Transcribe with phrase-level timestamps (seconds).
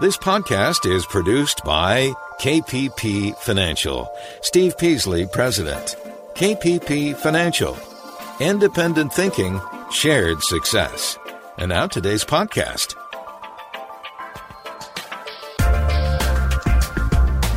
[0.00, 4.08] This podcast is produced by KPP Financial.
[4.42, 5.96] Steve Peasley, President.
[6.36, 7.76] KPP Financial.
[8.38, 11.18] Independent thinking, shared success.
[11.58, 12.94] And now today's podcast.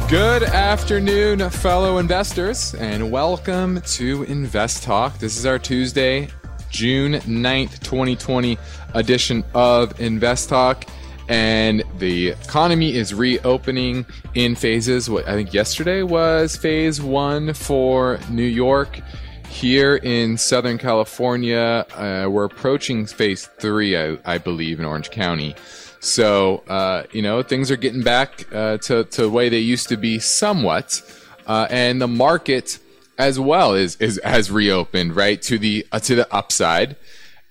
[0.10, 5.16] Good afternoon, fellow investors, and welcome to Invest Talk.
[5.20, 6.30] This is our Tuesday,
[6.72, 8.58] June 9th, 2020
[8.96, 10.88] edition of Invest Talk
[11.32, 15.10] and the economy is reopening in phases.
[15.10, 19.00] What I think yesterday was phase one for New York.
[19.48, 25.56] Here in Southern California, uh, we're approaching phase three, I, I, believe, in Orange County.
[26.02, 29.88] So, uh, you know, things are getting back uh, to, to the way they used
[29.88, 31.02] to be somewhat.
[31.48, 32.78] Uh, and the market
[33.18, 36.98] as well is, is has reopened, right, to the, uh, to the upside.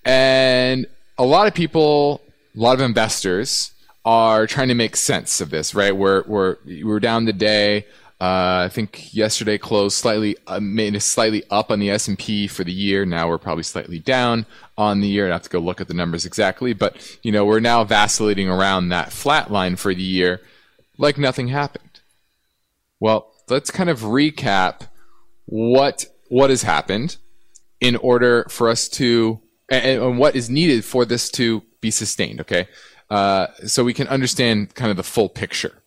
[0.05, 0.85] And
[1.17, 2.21] a lot of people
[2.57, 3.73] a lot of investors
[4.05, 5.97] are trying to make sense of this, right?
[5.97, 7.87] We're we're we're down today.
[8.21, 12.47] Uh, I think yesterday closed slightly, uh, made slightly up on the S and P
[12.47, 13.07] for the year.
[13.07, 14.45] Now we're probably slightly down
[14.77, 15.27] on the year.
[15.29, 18.49] I have to go look at the numbers exactly, but you know we're now vacillating
[18.49, 20.43] around that flat line for the year,
[20.99, 22.01] like nothing happened.
[22.99, 24.83] Well, let's kind of recap
[25.47, 27.17] what what has happened
[27.81, 32.41] in order for us to and, and what is needed for this to be sustained.
[32.41, 32.69] Okay,
[33.09, 35.83] uh, so we can understand kind of the full picture.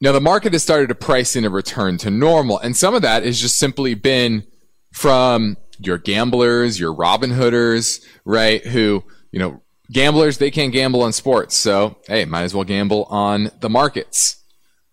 [0.00, 3.02] Now the market has started to price in a return to normal, and some of
[3.02, 4.44] that has just simply been
[4.92, 8.64] from your gamblers, your Robin Hooders, right?
[8.64, 13.04] Who you know, gamblers they can't gamble on sports, so hey, might as well gamble
[13.04, 14.36] on the markets.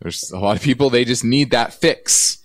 [0.02, 2.45] There's a lot of people they just need that fix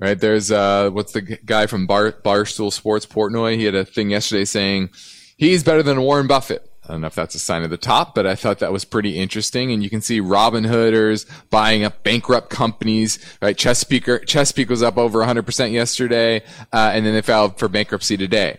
[0.00, 0.18] right?
[0.18, 3.56] There's uh, what's the guy from Bar Barstool Sports Portnoy?
[3.56, 4.90] He had a thing yesterday saying
[5.36, 6.64] he's better than Warren Buffett.
[6.88, 8.86] I don't know if that's a sign of the top, but I thought that was
[8.86, 9.70] pretty interesting.
[9.72, 13.56] And you can see Robin Hooders buying up bankrupt companies, right?
[13.56, 16.42] Chesapeake, Chesapeake was up over 100% yesterday,
[16.72, 18.58] uh, and then they filed for bankruptcy today.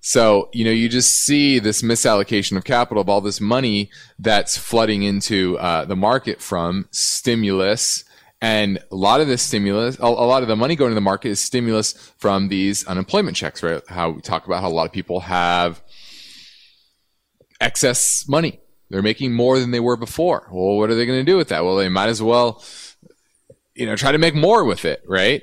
[0.00, 4.56] So, you know, you just see this misallocation of capital of all this money that's
[4.56, 8.04] flooding into uh, the market from stimulus
[8.40, 11.30] and a lot of this stimulus, a, lot of the money going to the market
[11.30, 13.82] is stimulus from these unemployment checks, right?
[13.88, 15.82] How we talk about how a lot of people have
[17.60, 18.60] excess money.
[18.90, 20.48] They're making more than they were before.
[20.52, 21.64] Well, what are they going to do with that?
[21.64, 22.62] Well, they might as well,
[23.74, 25.42] you know, try to make more with it, right?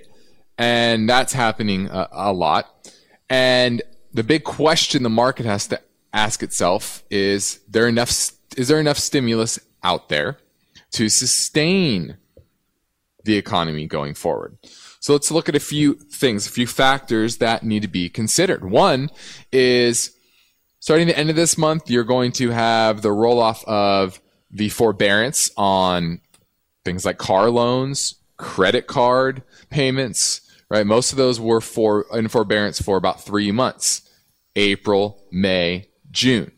[0.57, 2.89] And that's happening a, a lot.
[3.29, 3.81] And
[4.13, 5.81] the big question the market has to
[6.13, 10.37] ask itself is there enough, is there enough stimulus out there
[10.91, 12.15] to sustain
[13.25, 14.57] the economy going forward.
[14.99, 18.63] So let's look at a few things, a few factors that need to be considered.
[18.63, 19.09] One
[19.51, 20.15] is
[20.79, 24.19] starting the end of this month, you're going to have the roll off of
[24.51, 26.21] the forbearance on
[26.83, 30.85] things like car loans, credit card payments, right?
[30.85, 34.09] Most of those were for in forbearance for about three months
[34.55, 36.51] April, May, June.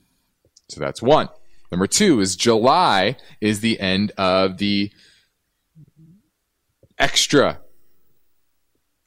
[0.69, 1.29] So that's one.
[1.71, 4.91] Number two is July is the end of the
[6.97, 7.59] extra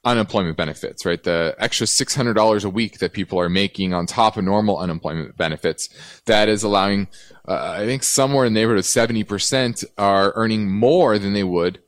[0.03, 1.21] unemployment benefits, right?
[1.21, 5.89] The extra $600 a week that people are making on top of normal unemployment benefits,
[6.25, 7.07] that is allowing,
[7.47, 11.79] uh, I think somewhere in the neighborhood of 70% are earning more than they would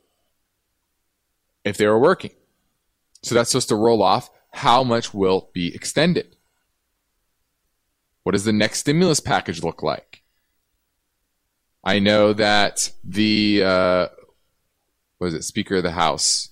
[1.64, 2.30] if they were working.
[3.22, 4.30] So that's supposed to roll off.
[4.52, 6.36] How much will be extended?
[8.22, 10.22] What does the next stimulus package look like?
[11.82, 14.06] I know that the uh,
[15.24, 16.50] was it Speaker of the House?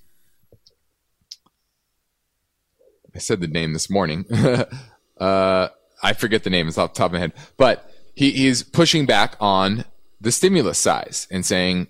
[3.15, 4.25] I said the name this morning.
[5.21, 5.69] uh,
[6.03, 7.35] I forget the name; it's off the top of my head.
[7.59, 9.85] But he, he's pushing back on
[10.21, 11.89] the stimulus size and saying,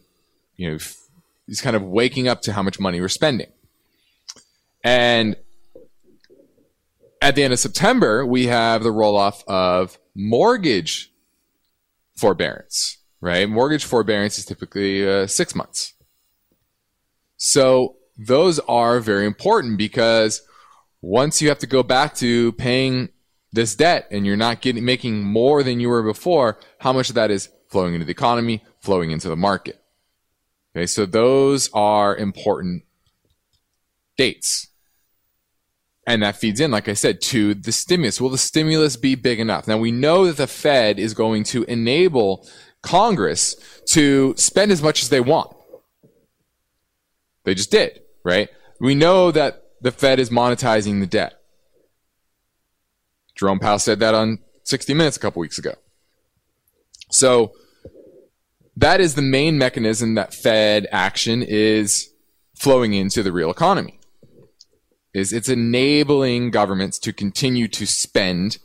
[0.56, 0.78] you know,
[1.46, 3.52] he's kind of waking up to how much money we're spending.
[4.82, 5.36] And
[7.20, 11.12] at the end of September, we have the roll off of mortgage
[12.16, 13.48] forbearance, right?
[13.48, 15.94] Mortgage forbearance is typically uh, six months.
[17.44, 20.42] So those are very important because
[21.00, 23.08] once you have to go back to paying
[23.50, 27.16] this debt and you're not getting making more than you were before, how much of
[27.16, 29.82] that is flowing into the economy, flowing into the market?
[30.76, 32.84] Okay, so those are important
[34.16, 34.68] dates.
[36.06, 38.20] And that feeds in, like I said, to the stimulus.
[38.20, 39.66] Will the stimulus be big enough?
[39.66, 42.48] Now we know that the Fed is going to enable
[42.82, 43.56] Congress
[43.86, 45.56] to spend as much as they want.
[47.44, 48.48] They just did, right?
[48.80, 51.34] We know that the Fed is monetizing the debt.
[53.34, 55.74] Jerome Powell said that on 60 Minutes a couple weeks ago.
[57.10, 57.52] So
[58.76, 62.10] that is the main mechanism that Fed action is
[62.56, 63.98] flowing into the real economy.
[65.12, 68.58] Is it's enabling governments to continue to spend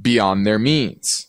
[0.00, 1.28] beyond their means.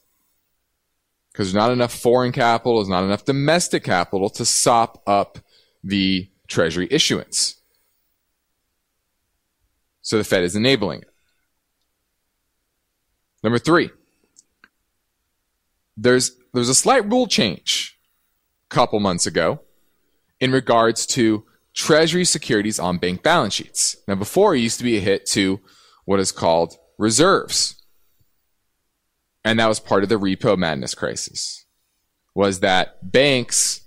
[1.31, 5.39] Because there's not enough foreign capital, there's not enough domestic capital to sop up
[5.83, 7.55] the treasury issuance.
[10.01, 11.09] So the Fed is enabling it.
[13.43, 13.89] Number three,
[15.97, 17.99] there's there's a slight rule change
[18.69, 19.61] a couple months ago
[20.39, 21.43] in regards to
[21.73, 23.97] treasury securities on bank balance sheets.
[24.07, 25.59] Now before it used to be a hit to
[26.05, 27.81] what is called reserves.
[29.43, 31.65] And that was part of the repo madness crisis.
[32.33, 33.81] Was that banks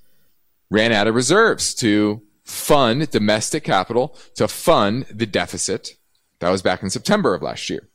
[0.70, 5.97] ran out of reserves to fund domestic capital to fund the deficit
[6.39, 7.89] that was back in September of last year.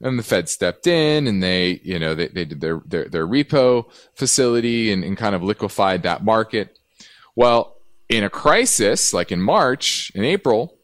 [0.00, 3.26] And the Fed stepped in and they, you know, they, they did their, their, their
[3.26, 6.78] repo facility and, and kind of liquefied that market.
[7.34, 7.78] Well,
[8.08, 10.76] in a crisis, like in March, in April,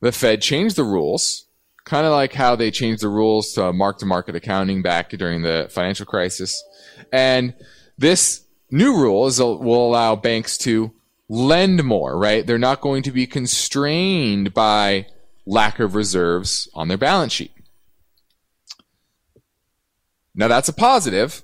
[0.00, 1.46] the Fed changed the rules,
[1.84, 5.42] kind of like how they changed the rules to mark to market accounting back during
[5.42, 6.62] the financial crisis.
[7.12, 7.54] And
[7.98, 10.92] this new rule is, will allow banks to
[11.32, 12.46] lend more, right?
[12.46, 15.06] They're not going to be constrained by
[15.46, 17.52] lack of reserves on their balance sheet.
[20.34, 21.42] Now that's a positive,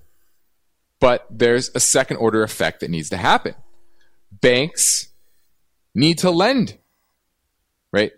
[1.01, 3.55] but there's a second order effect that needs to happen.
[4.31, 5.09] Banks
[5.95, 6.77] need to lend,
[7.91, 8.13] right?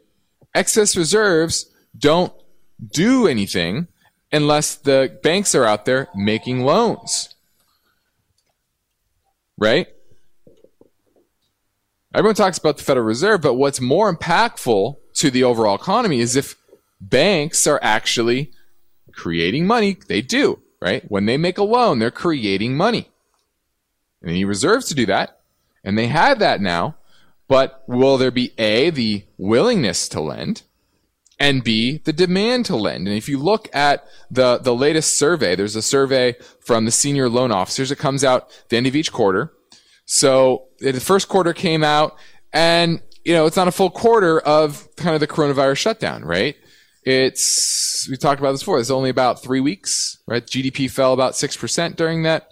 [0.53, 2.33] Excess reserves don't
[2.85, 3.87] do anything
[4.33, 7.37] unless the banks are out there making loans,
[9.57, 9.87] right?
[12.15, 16.35] Everyone talks about the Federal Reserve, but what's more impactful to the overall economy is
[16.35, 16.57] if
[17.01, 18.51] banks are actually
[19.13, 19.97] creating money.
[20.09, 21.09] They do, right?
[21.11, 23.11] When they make a loan, they're creating money.
[24.21, 25.41] And they need reserves to do that.
[25.85, 26.97] And they have that now.
[27.49, 30.63] But will there be A, the willingness to lend,
[31.39, 33.09] and B, the demand to lend?
[33.09, 37.29] And if you look at the, the latest survey, there's a survey from the senior
[37.29, 37.91] loan officers.
[37.91, 39.53] It comes out the end of each quarter.
[40.13, 42.17] So the first quarter came out
[42.53, 46.57] and you know, it's not a full quarter of kind of the coronavirus shutdown, right?
[47.05, 50.45] It's, we talked about this before, it's only about three weeks, right?
[50.45, 52.51] GDP fell about 6% during that,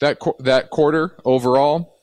[0.00, 1.96] that, that quarter overall.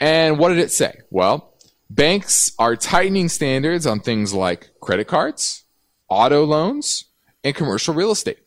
[0.00, 1.00] And what did it say?
[1.10, 1.54] Well,
[1.90, 5.64] banks are tightening standards on things like credit cards,
[6.08, 7.04] auto loans,
[7.44, 8.38] and commercial real estate.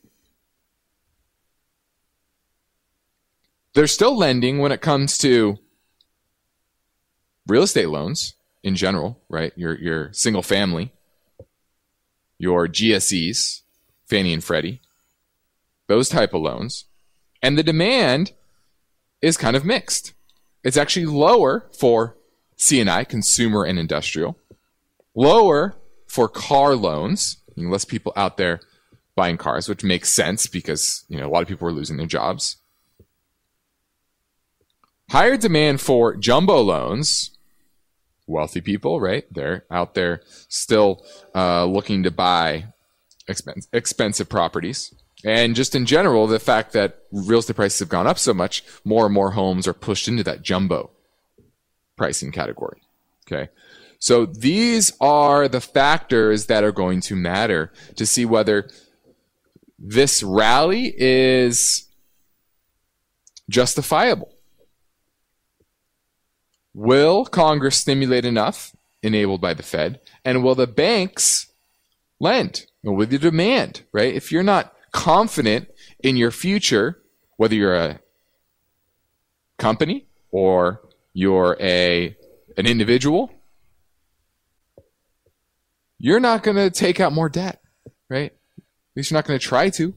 [3.74, 5.58] They're still lending when it comes to
[7.46, 9.52] real estate loans in general, right?
[9.56, 10.92] Your your single family,
[12.38, 13.62] your GSEs,
[14.06, 14.80] Fannie and Freddie,
[15.86, 16.86] those type of loans,
[17.42, 18.32] and the demand
[19.22, 20.14] is kind of mixed.
[20.62, 22.16] It's actually lower for
[22.58, 24.36] CNI, consumer and industrial,
[25.14, 25.76] lower
[26.06, 27.38] for car loans.
[27.56, 28.60] less people out there
[29.14, 32.06] buying cars, which makes sense because you know a lot of people are losing their
[32.06, 32.56] jobs.
[35.10, 37.36] Higher demand for jumbo loans,
[38.28, 39.24] wealthy people, right?
[39.28, 41.04] They're out there still
[41.34, 42.66] uh, looking to buy
[43.26, 44.94] expensive, expensive properties.
[45.24, 48.62] And just in general, the fact that real estate prices have gone up so much,
[48.84, 50.90] more and more homes are pushed into that jumbo
[51.96, 52.80] pricing category.
[53.26, 53.50] Okay.
[53.98, 58.70] So these are the factors that are going to matter to see whether
[59.76, 61.88] this rally is
[63.48, 64.32] justifiable.
[66.74, 70.00] Will Congress stimulate enough enabled by the Fed?
[70.24, 71.48] And will the banks
[72.20, 72.66] lend?
[72.82, 74.14] Will the demand, right?
[74.14, 75.68] If you're not confident
[76.00, 77.02] in your future,
[77.36, 78.00] whether you're a
[79.58, 80.80] company or
[81.12, 82.16] you're a
[82.56, 83.30] an individual,
[85.98, 87.60] you're not going to take out more debt,
[88.08, 88.32] right?
[88.32, 89.94] At least you're not going to try to.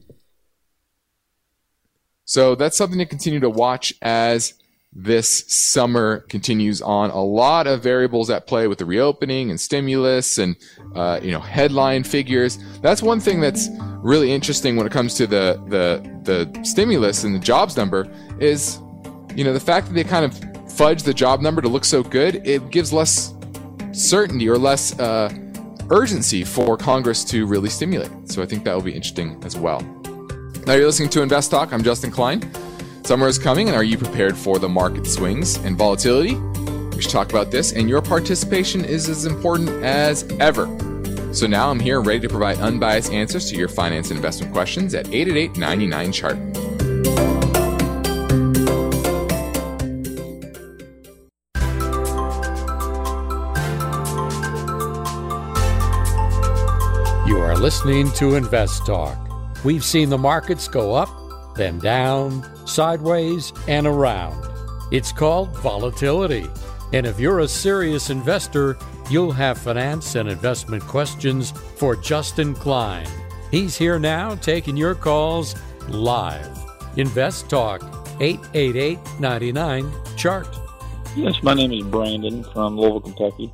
[2.24, 4.54] So that's something to continue to watch as
[4.94, 7.10] this summer continues on.
[7.10, 10.56] A lot of variables at play with the reopening and stimulus and
[10.94, 12.58] uh, you know headline figures.
[12.80, 17.34] That's one thing that's really interesting when it comes to the the the stimulus and
[17.34, 18.06] the jobs number
[18.38, 18.78] is
[19.34, 22.02] you know the fact that they kind of fudge the job number to look so
[22.02, 22.46] good.
[22.46, 23.34] It gives less
[23.92, 25.32] certainty or less uh,
[25.90, 28.10] urgency for Congress to really stimulate.
[28.30, 29.80] So I think that will be interesting as well.
[30.66, 31.72] Now you're listening to Invest Talk.
[31.72, 32.40] I'm Justin Klein.
[33.04, 36.36] Summer is coming, and are you prepared for the market swings and volatility?
[36.36, 40.64] We should talk about this, and your participation is as important as ever.
[41.34, 44.94] So now I'm here ready to provide unbiased answers to your finance and investment questions
[44.94, 46.38] at 888 99 Chart.
[57.28, 59.18] You are listening to Invest Talk.
[59.62, 61.23] We've seen the markets go up
[61.54, 64.48] then down, sideways, and around.
[64.90, 66.46] It's called volatility.
[66.92, 68.76] And if you're a serious investor,
[69.10, 73.06] you'll have finance and investment questions for Justin Klein.
[73.50, 75.54] He's here now taking your calls
[75.88, 76.58] live.
[76.96, 77.82] Invest Talk
[78.20, 80.48] 888 99 Chart.
[81.16, 83.52] Yes, my name is Brandon from Louisville, Kentucky.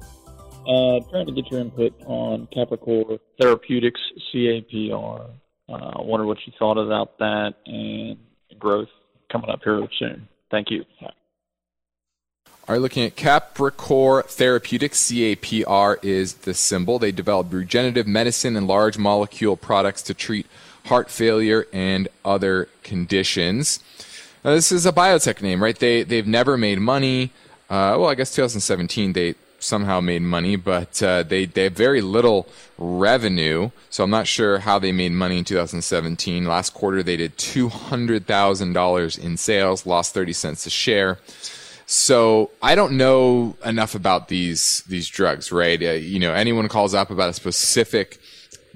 [0.67, 4.01] Uh, trying to get your input on Capricor Therapeutics,
[4.33, 5.31] CAPR.
[5.71, 8.19] Uh, I wonder what you thought about that and
[8.59, 8.89] growth
[9.31, 10.29] coming up here soon.
[10.51, 10.85] Thank you.
[12.69, 15.11] Are looking at Capricor Therapeutics.
[15.11, 16.99] CAPR is the symbol.
[16.99, 20.47] They develop regenerative medicine and large molecule products to treat
[20.87, 23.81] heart failure and other conditions.
[24.45, 25.79] Now, this is a biotech name, right?
[25.79, 27.31] They they've never made money.
[27.69, 32.01] Uh, well, I guess 2017 they somehow made money, but uh, they they have very
[32.01, 32.49] little
[32.79, 33.71] revenue.
[33.91, 36.45] So I'm not sure how they made money in 2017.
[36.45, 41.19] Last quarter they did two hundred thousand dollars in sales, lost 30 cents a share.
[41.87, 45.83] So I don't know enough about these these drugs, right?
[45.83, 48.21] Uh, you know, anyone calls up about a specific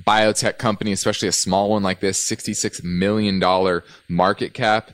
[0.03, 4.91] biotech company, especially a small one like this, $66 million market cap,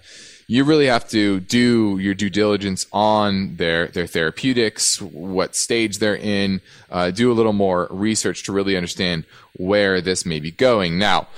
[0.50, 6.16] you really have to do your due diligence on their, their therapeutics, what stage they're
[6.16, 9.24] in, uh, do a little more research to really understand
[9.56, 10.98] where this may be going.
[10.98, 11.28] Now,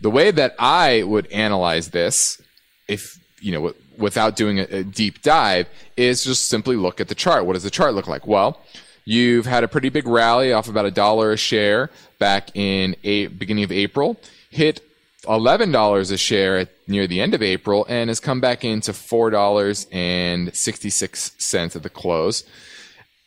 [0.00, 2.40] the way that I would analyze this,
[2.88, 7.14] if, you know, without doing a, a deep dive, is just simply look at the
[7.14, 7.44] chart.
[7.44, 8.26] What does the chart look like?
[8.26, 8.58] Well,
[9.04, 13.26] You've had a pretty big rally off about a dollar a share back in a,
[13.26, 14.16] beginning of April,
[14.48, 14.80] hit
[15.24, 21.76] $11 a share at, near the end of April, and has come back into $4.66
[21.76, 22.44] at the close.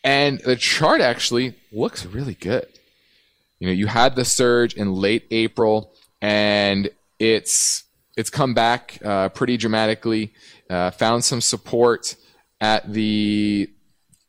[0.04, 2.68] And the chart actually looks really good.
[3.60, 7.84] You know, you had the surge in late April, and it's
[8.18, 10.34] it's come back uh, pretty dramatically.
[10.70, 12.16] Uh, found some support
[12.62, 13.70] at the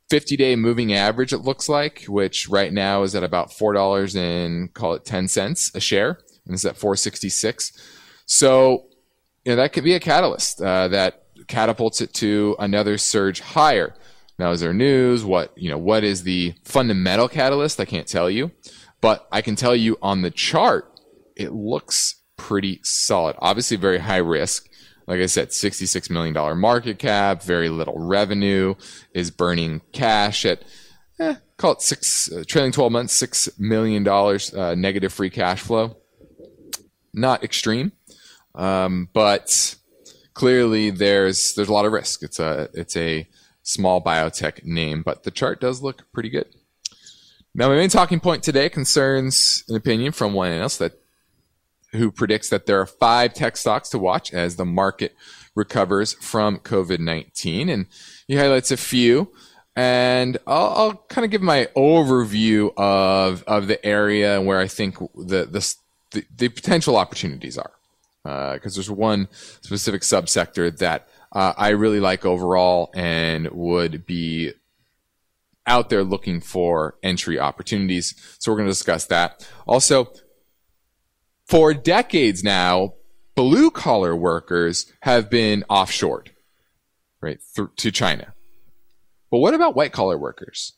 [0.09, 4.73] 50 day moving average, it looks like, which right now is at about $4 and
[4.73, 6.19] call it 10 cents a share.
[6.47, 7.73] And it's at 466.
[8.27, 8.87] So,
[9.45, 13.95] you know, that could be a catalyst uh, that catapults it to another surge higher.
[14.39, 15.25] Now, is there news?
[15.25, 17.81] What, you know, what is the fundamental catalyst?
[17.81, 18.51] I can't tell you,
[19.01, 21.01] but I can tell you on the chart,
[21.37, 23.37] it looks pretty solid.
[23.39, 24.69] Obviously, very high risk
[25.07, 28.75] like I said, $66 million market cap, very little revenue,
[29.13, 30.63] is burning cash at,
[31.21, 35.97] eh, call it six, uh, trailing 12 months, $6 million uh, negative free cash flow.
[37.17, 37.93] Not extreme,
[38.55, 39.75] um, but
[40.35, 42.23] clearly there's, there's a lot of risk.
[42.23, 43.27] It's a, it's a
[43.63, 46.47] small biotech name, but the chart does look pretty good.
[47.55, 51.01] Now, my main talking point today concerns an opinion from one analyst that
[51.93, 55.17] who predicts that there are five tech stocks to watch as the market
[55.55, 57.69] recovers from COVID 19.
[57.69, 57.87] And
[58.29, 59.33] he highlights a few.
[59.75, 64.99] And I'll, I'll kind of give my overview of, of the area where I think
[65.15, 65.75] the, the,
[66.17, 67.73] the, the potential opportunities are.
[68.23, 69.29] Because uh, there's one
[69.61, 74.53] specific subsector that uh, I really like overall and would be
[75.67, 78.15] out there looking for entry opportunities.
[78.39, 79.49] So we're going to discuss that.
[79.67, 80.13] Also,
[81.45, 82.95] for decades now,
[83.37, 86.29] blue collar workers have been offshored,
[87.21, 88.35] right, th- to China.
[89.31, 90.73] But what about white collar workers?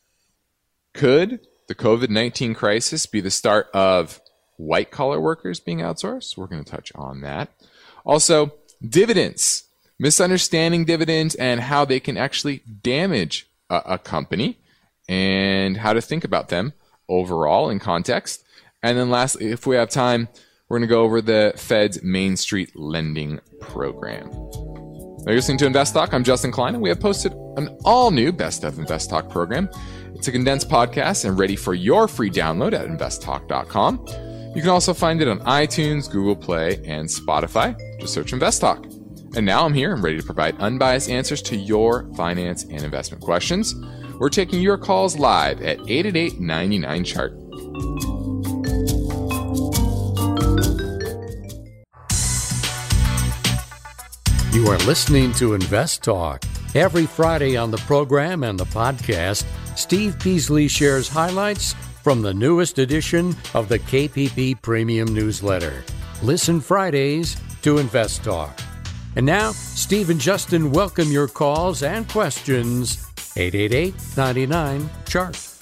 [0.93, 4.21] Could the COVID 19 crisis be the start of
[4.59, 6.37] white collar workers being outsourced?
[6.37, 7.49] We're going to touch on that.
[8.05, 8.53] Also,
[8.87, 9.63] dividends,
[9.97, 14.57] misunderstanding dividends and how they can actually damage a, a company
[15.07, 16.73] and how to think about them
[17.07, 18.43] overall in context.
[18.83, 20.27] And then lastly, if we have time,
[20.67, 24.29] we're going to go over the Fed's Main Street Lending Program.
[24.29, 26.13] Now you're listening to Invest Talk.
[26.13, 29.69] I'm Justin Klein, and we have posted an all new Best of Invest Talk program.
[30.15, 34.28] It's a condensed podcast and ready for your free download at investtalk.com.
[34.55, 37.79] You can also find it on iTunes, Google Play, and Spotify.
[37.99, 38.83] Just search Invest Talk.
[39.35, 43.23] And now I'm here and ready to provide unbiased answers to your finance and investment
[43.23, 43.75] questions.
[44.17, 47.31] We're taking your calls live at 888 99 Chart.
[54.51, 56.43] You are listening to Invest Talk.
[56.73, 59.45] Every Friday on the program and the podcast,
[59.77, 61.75] Steve Peasley shares highlights
[62.09, 65.83] from the newest edition of the KPP Premium Newsletter.
[66.23, 68.59] Listen Fridays to Invest Talk.
[69.15, 73.05] And now, Steve and Justin welcome your calls and questions.
[73.37, 75.55] 888 99 Chart.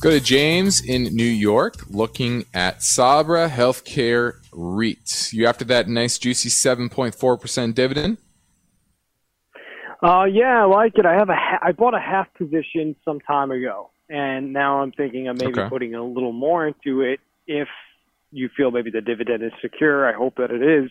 [0.00, 5.32] Go to James in New York looking at Sabra Healthcare REIT.
[5.32, 8.18] You after that nice juicy 7.4% dividend?
[10.02, 11.06] Uh, yeah, I like it.
[11.06, 14.90] I have a ha- I bought a half position some time ago, and now I'm
[14.90, 15.68] thinking of maybe Okay.
[15.68, 17.68] putting a little more into it if
[18.32, 20.08] you feel maybe the dividend is secure.
[20.08, 20.90] I hope that it is.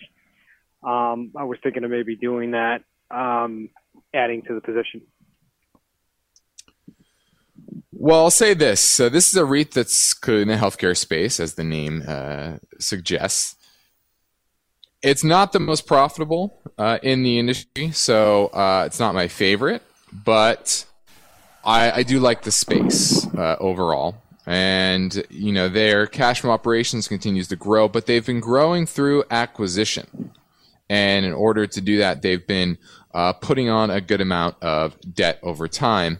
[0.83, 3.69] Um, I was thinking of maybe doing that, um,
[4.13, 5.01] adding to the position.
[7.91, 8.79] Well, I'll say this.
[8.79, 13.57] So this is a REIT that's in the healthcare space, as the name uh, suggests.
[15.03, 19.81] It's not the most profitable uh, in the industry, so uh, it's not my favorite,
[20.13, 20.85] but
[21.65, 24.21] I, I do like the space uh, overall.
[24.45, 29.23] And, you know, their cash from operations continues to grow, but they've been growing through
[29.31, 30.33] acquisition.
[30.89, 32.77] And in order to do that, they've been
[33.13, 36.19] uh, putting on a good amount of debt over time.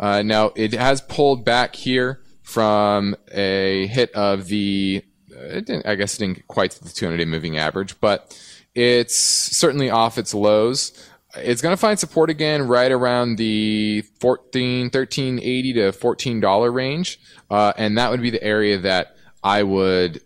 [0.00, 5.04] Uh, now, it has pulled back here from a hit of the,
[5.38, 8.38] it didn't, I guess it didn't get quite to the 200 day moving average, but
[8.74, 10.92] it's certainly off its lows.
[11.36, 17.20] It's going to find support again right around the 14, 1380 to $14 range.
[17.50, 20.22] Uh, and that would be the area that I would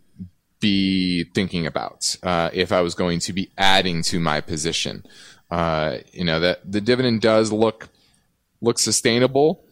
[0.60, 5.04] be thinking about uh, if I was going to be adding to my position.
[5.50, 7.88] Uh, you know that the dividend does look
[8.60, 9.64] look sustainable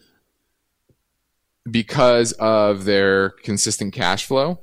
[1.71, 4.61] because of their consistent cash flow,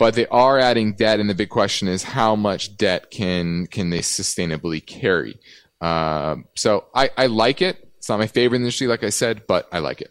[0.00, 3.90] but they are adding debt, and the big question is how much debt can can
[3.90, 5.38] they sustainably carry?
[5.78, 7.86] Uh, so I, I like it.
[7.98, 10.10] It's not my favorite industry, like I said, but I like it.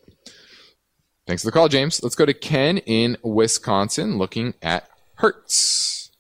[1.26, 2.04] Thanks for the call, James.
[2.04, 6.12] Let's go to Ken in Wisconsin, looking at Hertz.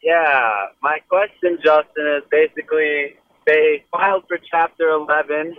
[0.00, 5.56] Yeah, my question, Justin, is basically they filed for Chapter 11.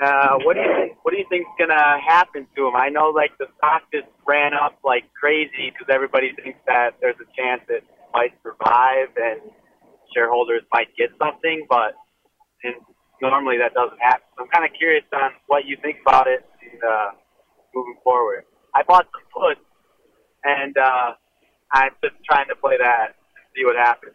[0.00, 0.98] Uh, what do you think?
[1.02, 2.76] What do you think's gonna happen to them?
[2.76, 7.18] I know, like the stock just ran up like crazy because everybody thinks that there's
[7.18, 7.82] a chance it
[8.14, 9.40] might survive and
[10.14, 11.94] shareholders might get something, but
[12.62, 12.74] and
[13.20, 14.22] normally that doesn't happen.
[14.36, 17.10] So I'm kind of curious on what you think about it and, uh,
[17.74, 18.44] moving forward.
[18.74, 19.60] I bought some puts,
[20.44, 21.12] and uh,
[21.72, 24.14] I'm just trying to play that and see what happens.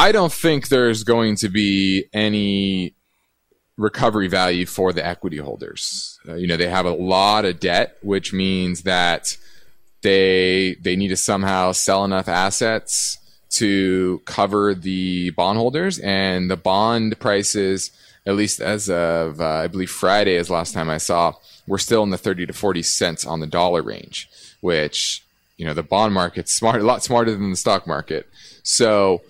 [0.00, 2.94] I don't think there's going to be any
[3.76, 6.18] recovery value for the equity holders.
[6.26, 9.36] Uh, you know, they have a lot of debt, which means that
[10.00, 13.18] they they need to somehow sell enough assets
[13.50, 17.90] to cover the bondholders and the bond prices
[18.24, 21.34] at least as of uh, I believe Friday is last time I saw
[21.66, 24.30] we're still in the 30 to 40 cents on the dollar range
[24.62, 25.22] which
[25.58, 28.26] you know the bond market's smart a lot smarter than the stock market
[28.62, 29.20] so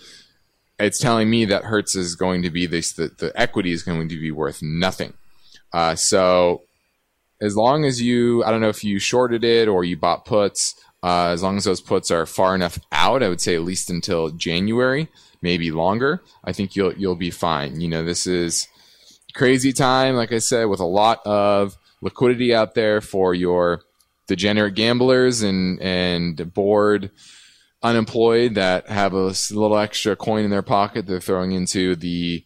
[0.81, 4.09] it's telling me that Hertz is going to be this the, the equity is going
[4.09, 5.15] to be worth nothing
[5.73, 6.63] uh, so
[7.41, 10.75] as long as you I don't know if you shorted it or you bought puts
[11.03, 13.89] uh, as long as those puts are far enough out, I would say at least
[13.89, 15.09] until January,
[15.41, 16.23] maybe longer.
[16.45, 17.81] I think you'll you'll be fine.
[17.81, 18.69] You know, this is
[19.35, 23.81] crazy time, like I said, with a lot of liquidity out there for your
[24.27, 27.11] degenerate gamblers and and bored
[27.83, 32.45] unemployed that have a little extra coin in their pocket they're throwing into the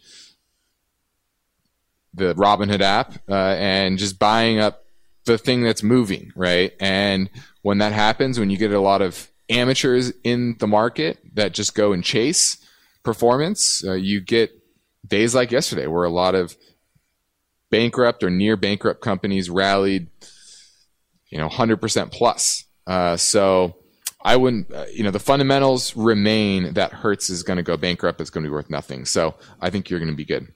[2.14, 4.84] the Robinhood app uh, and just buying up
[5.24, 6.72] the thing that's moving, right?
[6.78, 7.30] And
[7.62, 11.74] when that happens, when you get a lot of amateurs in the market that just
[11.74, 12.58] go and chase
[13.02, 14.50] performance, uh, you get
[15.06, 16.56] days like yesterday where a lot of
[17.70, 20.08] bankrupt or near bankrupt companies rallied,
[21.30, 22.64] you know, 100% plus.
[22.86, 23.76] Uh, so
[24.24, 28.20] I wouldn't, uh, you know, the fundamentals remain that Hertz is going to go bankrupt.
[28.20, 29.04] It's going to be worth nothing.
[29.04, 30.48] So I think you're going to be good.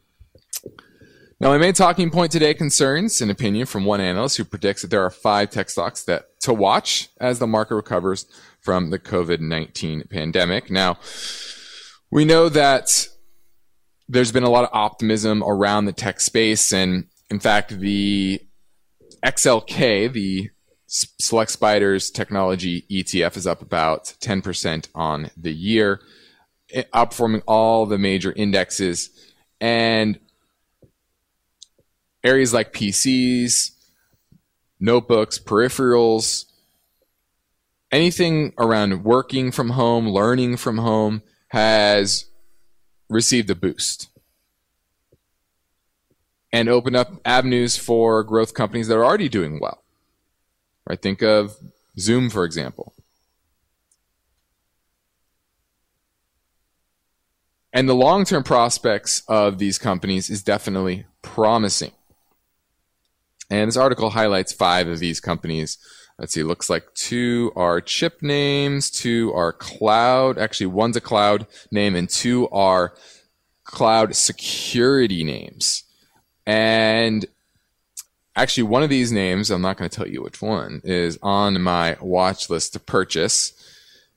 [1.41, 4.89] Now, my main talking point today concerns an opinion from one analyst who predicts that
[4.91, 8.27] there are five tech stocks that to watch as the market recovers
[8.61, 10.71] from the COVID 19 pandemic.
[10.71, 10.99] Now,
[12.11, 13.07] we know that
[14.09, 16.73] there's been a lot of optimism around the tech space.
[16.73, 18.41] And in fact, the
[19.25, 20.51] XLK, the
[20.89, 26.01] Select SPDR Technology ETF, is up about 10% on the year,
[26.73, 29.11] eh, outperforming all the major indexes.
[29.61, 30.19] And
[32.25, 33.73] areas like PCs,
[34.81, 36.47] notebooks, peripherals,
[37.93, 42.25] anything around working from home, learning from home has
[43.11, 44.09] received a boost
[46.51, 49.85] and opened up avenues for growth companies that are already doing well.
[50.89, 51.01] Right?
[51.01, 51.57] Think of
[51.99, 52.95] Zoom, for example.
[57.73, 61.93] And the long term prospects of these companies is definitely promising.
[63.51, 65.79] And this article highlights five of these companies.
[66.19, 70.39] Let's see, looks like two are chip names, two are cloud.
[70.39, 72.95] Actually, one's a cloud name and two are
[73.65, 75.85] cloud security names.
[76.47, 77.27] And
[78.39, 81.61] actually, one of these names, I'm not going to tell you which one, is on
[81.61, 83.53] my watch list to purchase.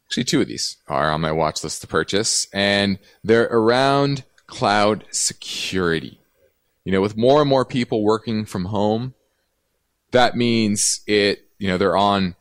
[0.05, 5.05] Actually, two of these are on my watch list to purchase, and they're around cloud
[5.10, 6.19] security.
[6.86, 9.15] You know, with more and more people working from home,
[10.12, 12.36] that means it, you know, they're on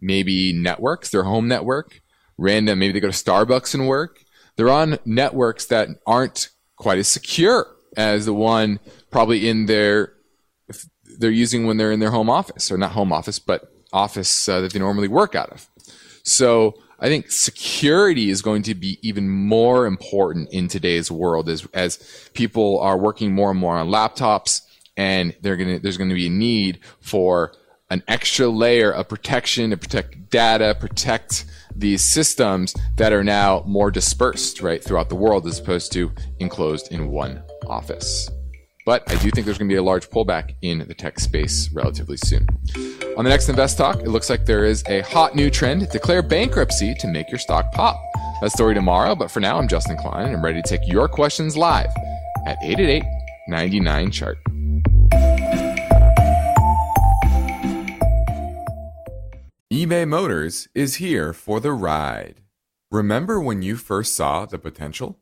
[0.00, 2.02] maybe networks, their home network,
[2.36, 4.24] random, maybe they go to Starbucks and work.
[4.56, 10.12] They're on networks that aren't quite as secure as the one probably in their
[11.22, 14.60] they're using when they're in their home office or not home office but office uh,
[14.60, 15.68] that they normally work out of
[16.22, 21.66] so i think security is going to be even more important in today's world as
[21.72, 24.62] as people are working more and more on laptops
[24.96, 27.54] and to there's going to be a need for
[27.90, 31.44] an extra layer of protection to protect data protect
[31.76, 36.90] these systems that are now more dispersed right throughout the world as opposed to enclosed
[36.92, 38.30] in one office.
[38.84, 41.70] But I do think there's going to be a large pullback in the tech space
[41.72, 42.48] relatively soon.
[43.16, 46.22] On the next Invest Talk, it looks like there is a hot new trend declare
[46.22, 48.00] bankruptcy to make your stock pop.
[48.40, 51.06] That story tomorrow, but for now, I'm Justin Klein and I'm ready to take your
[51.06, 51.90] questions live
[52.44, 53.04] at 888
[53.48, 54.38] 99 chart.
[59.72, 62.40] eBay Motors is here for the ride.
[62.90, 65.21] Remember when you first saw the potential?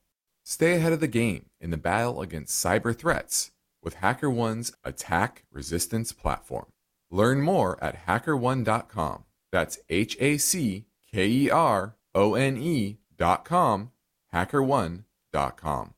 [0.43, 3.51] Stay ahead of the game in the battle against cyber threats
[3.83, 6.67] with HackerOne's attack resistance platform.
[7.09, 9.23] Learn more at hackerone.com.
[9.51, 13.91] That's H A C K E R O N E.com,
[14.33, 15.93] hackerone.com.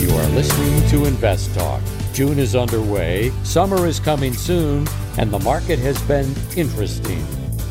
[0.00, 1.82] You are listening to Invest Talk.
[2.12, 4.86] June is underway, summer is coming soon,
[5.18, 7.24] and the market has been interesting.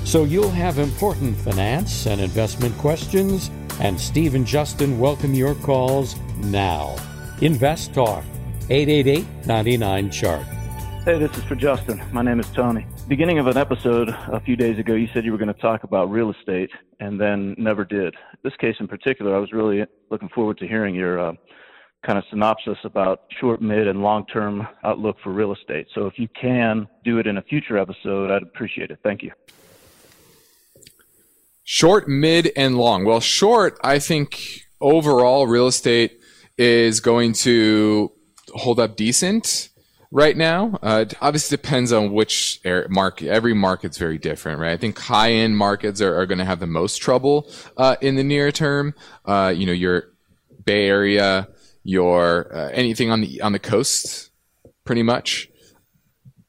[0.07, 6.15] So you'll have important finance and investment questions, and Steve and Justin welcome your calls
[6.37, 6.95] now.
[7.41, 8.23] Invest Talk,
[8.69, 10.45] 888 99 Chart.
[11.03, 12.01] Hey, this is for Justin.
[12.13, 12.87] My name is Tony.
[13.09, 15.83] Beginning of an episode a few days ago, you said you were going to talk
[15.83, 18.15] about real estate and then never did.
[18.43, 21.33] This case in particular, I was really looking forward to hearing your uh,
[22.05, 25.87] kind of synopsis about short, mid, and long term outlook for real estate.
[25.93, 28.99] So if you can do it in a future episode, I'd appreciate it.
[29.03, 29.33] Thank you.
[31.69, 33.03] Short, mid, and long.
[33.03, 36.21] Well, short, I think overall real estate
[36.57, 38.09] is going to
[38.53, 39.67] hold up decent
[40.09, 40.79] right now.
[40.81, 43.27] Uh, it obviously depends on which market.
[43.27, 44.71] Every market's very different, right?
[44.71, 48.15] I think high end markets are, are going to have the most trouble uh, in
[48.15, 48.93] the near term.
[49.25, 50.05] Uh, you know, your
[50.63, 51.49] Bay Area,
[51.83, 54.29] your uh, anything on the on the coast,
[54.85, 55.49] pretty much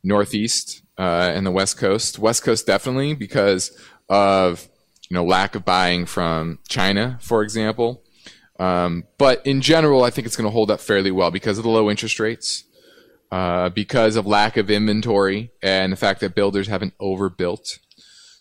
[0.04, 2.20] Northeast uh, and the West Coast.
[2.20, 3.76] West Coast definitely because
[4.08, 4.68] of
[5.08, 8.02] you know lack of buying from China, for example.
[8.58, 11.64] Um, but in general, I think it's going to hold up fairly well because of
[11.64, 12.64] the low interest rates,
[13.30, 17.78] uh, because of lack of inventory, and the fact that builders haven't overbuilt.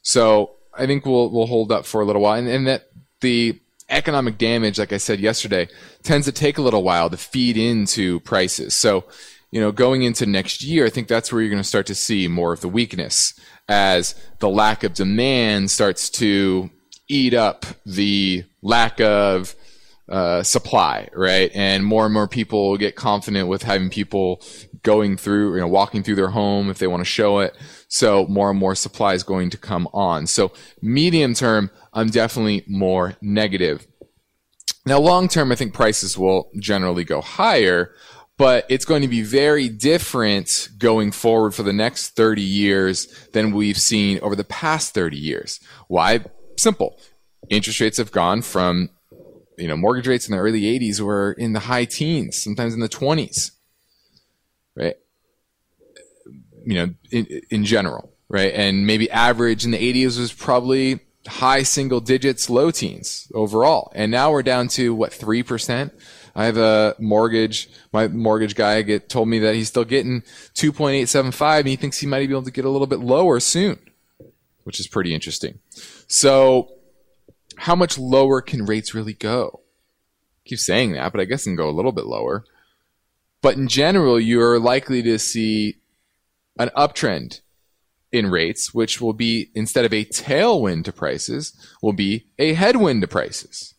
[0.02, 2.90] So I think we'll we'll hold up for a little while, and, and that
[3.22, 5.70] the economic damage, like I said yesterday,
[6.04, 8.76] tends to take a little while to feed into prices.
[8.76, 9.06] So
[9.52, 11.96] you know, going into next year, I think that's where you're going to start to
[11.96, 13.34] see more of the weakness
[13.68, 16.70] as the lack of demand starts to
[17.08, 19.56] eat up the lack of
[20.10, 21.52] uh, supply, right?
[21.54, 24.42] And more and more people get confident with having people
[24.84, 27.58] going through, you know, walking through their home if they want to show it.
[27.90, 30.28] So more and more supply is going to come on.
[30.28, 33.86] So medium term, I'm definitely more negative.
[34.86, 37.94] Now, long term, I think prices will generally go higher
[38.38, 43.52] but it's going to be very different going forward for the next 30 years than
[43.52, 45.60] we've seen over the past 30 years.
[45.88, 46.24] Why?
[46.58, 47.00] Simple.
[47.50, 48.90] Interest rates have gone from,
[49.58, 52.80] you know, mortgage rates in the early 80s were in the high teens, sometimes in
[52.80, 53.52] the 20s,
[54.76, 54.96] right?
[56.64, 58.54] You know, in, in general, right?
[58.54, 63.92] And maybe average in the 80s was probably high single digits, low teens overall.
[63.96, 65.92] And now we're down to what, 3%?
[66.38, 67.68] I have a mortgage.
[67.92, 70.22] My mortgage guy get told me that he's still getting
[70.54, 73.80] 2.875 and he thinks he might be able to get a little bit lower soon,
[74.64, 75.58] which is pretty interesting.
[76.08, 76.70] So
[77.58, 79.62] how much lower can rates really go?
[79.66, 82.46] I keep saying that, but I guess it can go a little bit lower.
[83.42, 85.78] But in general, you're likely to see
[86.60, 87.42] an uptrend
[88.12, 93.02] in rates, which will be instead of a tailwind to prices, will be a headwind
[93.02, 93.74] to prices.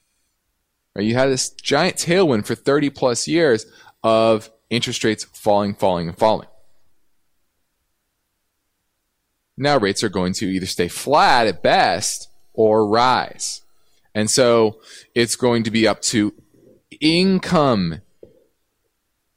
[0.99, 1.07] Right?
[1.07, 3.67] You had this giant tailwind for 30 plus years
[4.03, 6.49] of interest rates falling, falling, and falling.
[9.57, 13.63] Now rates are going to either stay flat at best or rise.
[14.13, 14.81] And so
[15.15, 16.35] it's going to be up to
[17.01, 18.01] income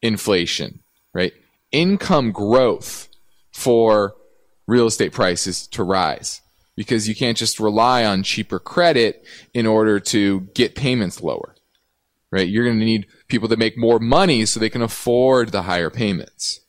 [0.02, 0.80] inflation,
[1.14, 1.34] right?
[1.72, 3.08] Income growth
[3.52, 4.16] for
[4.66, 6.42] real estate prices to rise
[6.76, 11.51] because you can't just rely on cheaper credit in order to get payments lower.
[12.32, 12.48] Right?
[12.48, 15.90] You're going to need people that make more money so they can afford the higher
[15.90, 16.62] payments.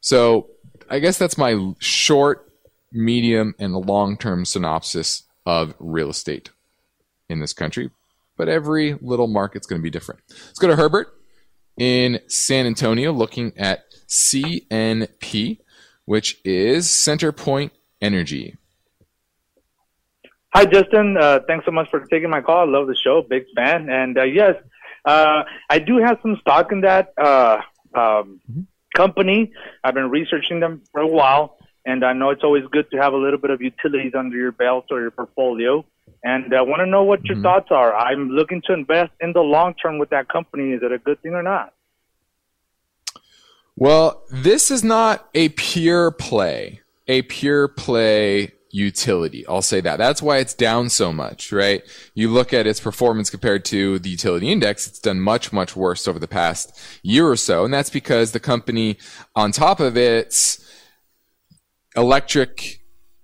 [0.00, 0.50] So,
[0.88, 2.50] I guess that's my short,
[2.92, 6.50] medium, and long-term synopsis of real estate
[7.28, 7.90] in this country.
[8.36, 10.20] But every little market's going to be different.
[10.28, 11.08] Let's go to Herbert
[11.78, 15.58] in San Antonio looking at CNP,
[16.04, 17.70] which is Centerpoint
[18.00, 18.57] Energy.
[20.54, 21.16] Hi, Justin.
[21.16, 22.66] Uh, thanks so much for taking my call.
[22.66, 23.22] I love the show.
[23.22, 23.90] Big fan.
[23.90, 24.54] And uh, yes,
[25.04, 27.60] uh, I do have some stock in that uh,
[27.94, 28.60] um, mm-hmm.
[28.96, 29.52] company.
[29.84, 33.12] I've been researching them for a while, and I know it's always good to have
[33.12, 35.84] a little bit of utilities under your belt or your portfolio.
[36.24, 37.42] And I want to know what your mm-hmm.
[37.42, 37.94] thoughts are.
[37.94, 40.72] I'm looking to invest in the long term with that company.
[40.72, 41.74] Is it a good thing or not?
[43.76, 49.46] Well, this is not a pure play, a pure play utility.
[49.46, 49.96] I'll say that.
[49.96, 51.82] That's why it's down so much, right?
[52.14, 56.06] You look at its performance compared to the utility index, it's done much, much worse
[56.06, 57.64] over the past year or so.
[57.64, 58.98] And that's because the company,
[59.34, 60.64] on top of its
[61.96, 62.78] electric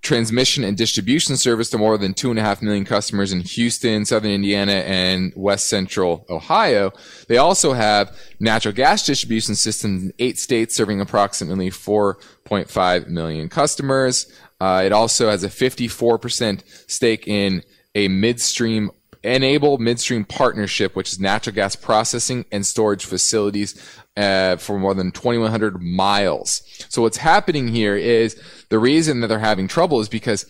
[0.04, 4.04] transmission and distribution service to more than two and a half million customers in Houston,
[4.04, 6.92] Southern Indiana, and West Central Ohio.
[7.26, 14.30] They also have natural gas distribution systems in eight states serving approximately 4.5 million customers.
[14.60, 17.62] Uh, it also has a 54% stake in
[17.94, 18.90] a midstream
[19.24, 23.74] enable midstream partnership, which is natural gas processing and storage facilities
[24.16, 26.62] uh, for more than 2,100 miles.
[26.90, 30.44] So what's happening here is the reason that they're having trouble is because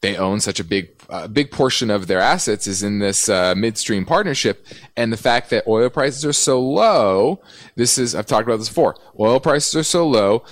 [0.00, 3.54] they own such a big, uh, big portion of their assets is in this uh,
[3.56, 7.40] midstream partnership, and the fact that oil prices are so low.
[7.74, 8.96] This is I've talked about this before.
[9.18, 10.44] Oil prices are so low,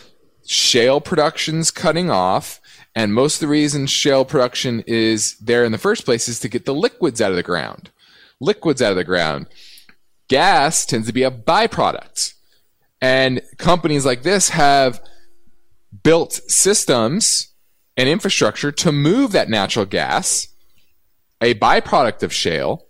[0.47, 2.62] shale production's cutting off
[2.95, 6.49] and most of the reason shale production is there in the first place is to
[6.49, 7.91] get the liquids out of the ground.
[8.41, 9.47] Liquids out of the ground.
[10.29, 12.35] Gas tends to be a byproduct.
[13.01, 15.03] And companies like this have
[16.03, 17.49] built systems
[17.97, 20.49] and infrastructure to move that natural gas
[21.41, 22.87] a byproduct of shale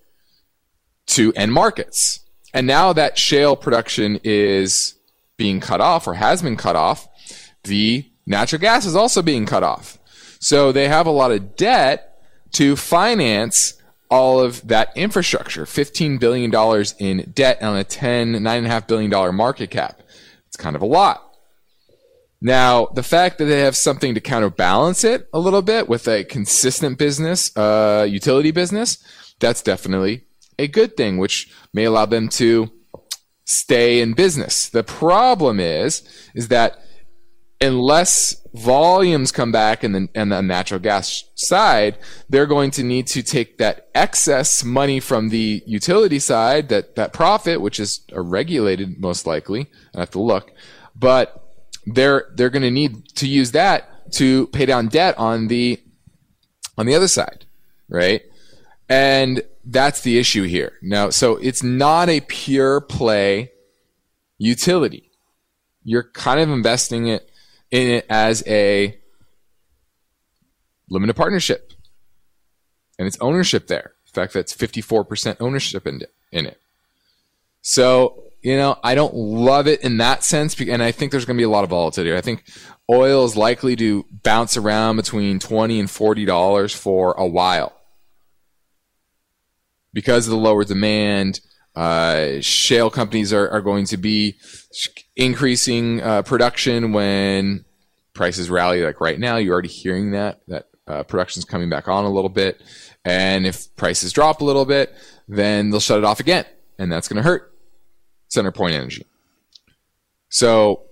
[1.06, 2.20] to end markets.
[2.52, 4.94] And now that shale production is
[5.38, 7.08] being cut off or has been cut off,
[7.64, 9.98] the natural gas is also being cut off.
[10.40, 12.18] So they have a lot of debt
[12.52, 13.80] to finance
[14.10, 15.64] all of that infrastructure.
[15.64, 16.52] $15 billion
[16.98, 20.02] in debt on a 10, $9.5 billion market cap.
[20.48, 21.32] It's kind of a lot.
[22.44, 26.24] Now, the fact that they have something to counterbalance it a little bit with a
[26.24, 28.98] consistent business, uh, utility business,
[29.38, 30.24] that's definitely
[30.58, 32.70] a good thing, which may allow them to
[33.44, 34.68] stay in business.
[34.68, 36.02] The problem is,
[36.34, 36.82] is that
[37.62, 41.96] unless volumes come back in the, in the natural gas side,
[42.28, 47.12] they're going to need to take that excess money from the utility side, that, that
[47.12, 49.70] profit, which is regulated most likely.
[49.94, 50.52] I have to look,
[50.94, 51.38] but
[51.86, 55.80] they're they're going to need to use that to pay down debt on the
[56.78, 57.44] on the other side,
[57.88, 58.22] right?
[58.88, 60.72] And that's the issue here.
[60.82, 63.52] Now, so it's not a pure play
[64.38, 65.10] utility.
[65.82, 67.31] You're kind of investing it
[67.72, 68.96] in it as a
[70.88, 71.72] limited partnership.
[72.98, 73.94] And it's ownership there.
[74.06, 76.60] In fact, that's 54% ownership in in it.
[77.62, 81.36] So you know, I don't love it in that sense, and I think there's going
[81.36, 82.14] to be a lot of volatility.
[82.14, 82.44] I think
[82.90, 87.72] oil is likely to bounce around between twenty and forty dollars for a while
[89.92, 91.40] because of the lower demand.
[91.74, 94.36] Uh, shale companies are, are going to be
[95.16, 97.64] increasing uh, production when
[98.14, 98.82] prices rally.
[98.82, 102.28] Like right now, you're already hearing that that uh, production's coming back on a little
[102.28, 102.62] bit,
[103.04, 104.94] and if prices drop a little bit,
[105.28, 106.44] then they'll shut it off again,
[106.78, 107.54] and that's going to hurt
[108.30, 109.06] CenterPoint Energy.
[110.28, 110.84] So,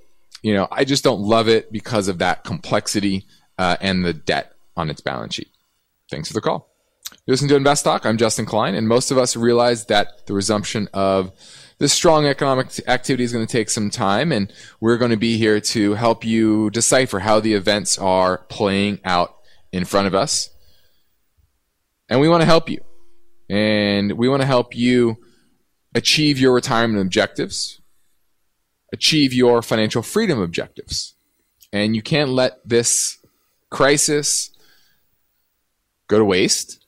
[0.43, 3.27] you know, I just don't love it because of that complexity
[3.59, 5.51] uh, and the debt on its balance sheet.
[6.11, 6.69] Thanks for the call.
[7.12, 8.07] You listen to Invest Talk.
[8.07, 11.33] I'm Justin Klein, and most of us realize that the resumption of
[11.79, 15.37] this strong economic activity is going to take some time, and we're going to be
[15.37, 19.37] here to help you decipher how the events are playing out
[19.73, 20.51] in front of us.
[22.09, 22.81] And we want to help you.
[23.49, 25.18] And we want to help you
[25.94, 27.81] achieve your retirement objectives,
[28.92, 31.14] achieve your financial freedom objectives.
[31.73, 33.18] And you can't let this
[33.68, 34.51] crisis
[36.07, 36.80] go to waste.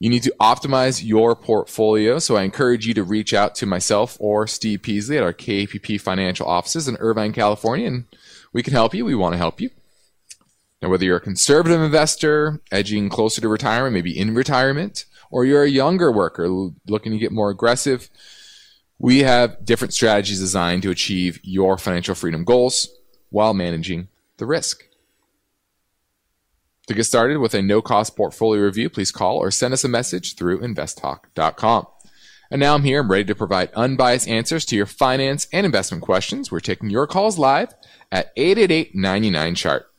[0.00, 2.18] You need to optimize your portfolio.
[2.20, 6.00] So I encourage you to reach out to myself or Steve Peasley at our KPP
[6.00, 8.04] financial offices in Irvine, California, and
[8.52, 9.04] we can help you.
[9.04, 9.70] We want to help you.
[10.80, 15.64] Now, whether you're a conservative investor, edging closer to retirement, maybe in retirement, or you're
[15.64, 18.08] a younger worker looking to get more aggressive,
[18.98, 22.88] we have different strategies designed to achieve your financial freedom goals
[23.30, 24.87] while managing the risk.
[26.88, 29.88] To get started with a no cost portfolio review, please call or send us a
[29.88, 31.86] message through investtalk.com.
[32.50, 33.00] And now I'm here.
[33.00, 36.50] I'm ready to provide unbiased answers to your finance and investment questions.
[36.50, 37.74] We're taking your calls live
[38.10, 39.90] at 888 99 chart.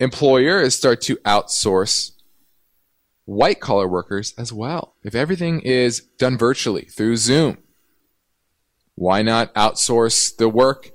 [0.00, 2.12] employers start to outsource
[3.26, 4.96] white collar workers as well?
[5.04, 7.58] If everything is done virtually through Zoom
[8.96, 10.90] Why not outsource the work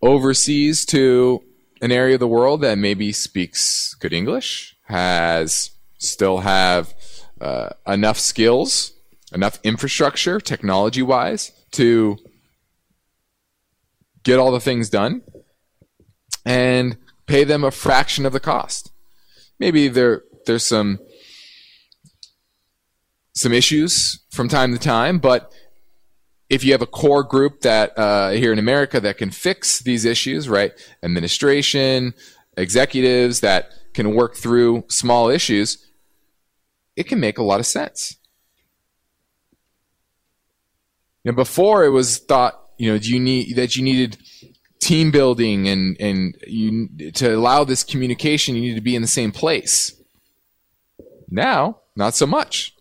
[0.00, 1.42] overseas to
[1.80, 6.94] an area of the world that maybe speaks good English, has still have
[7.40, 8.92] uh, enough skills,
[9.32, 12.16] enough infrastructure, technology wise, to
[14.22, 15.22] get all the things done
[16.44, 16.96] and
[17.26, 18.92] pay them a fraction of the cost.
[19.58, 20.98] Maybe there there's some
[23.34, 25.52] some issues from time to time, but
[26.50, 30.04] if you have a core group that uh, here in America that can fix these
[30.04, 30.72] issues, right?
[31.02, 32.12] Administration,
[32.56, 35.90] executives that can work through small issues,
[36.94, 38.16] it can make a lot of sense.
[41.24, 44.18] You know, before it was thought, you know, do you need that you needed
[44.82, 49.08] team building and and you to allow this communication, you need to be in the
[49.08, 49.94] same place.
[51.30, 52.74] Now, not so much.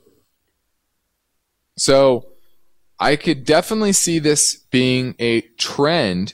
[1.77, 2.27] So,
[2.99, 6.33] I could definitely see this being a trend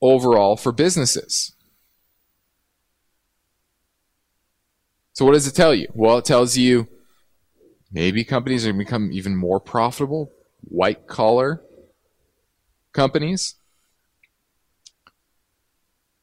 [0.00, 1.52] overall for businesses.
[5.12, 5.88] So, what does it tell you?
[5.94, 6.88] Well, it tells you
[7.92, 10.32] maybe companies are going to become even more profitable,
[10.62, 11.62] white collar
[12.92, 13.54] companies.